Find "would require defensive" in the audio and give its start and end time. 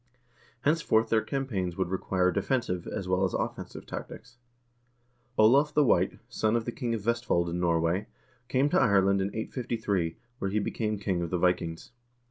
1.77-2.87